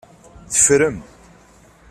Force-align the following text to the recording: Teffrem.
Teffrem. 0.51 0.97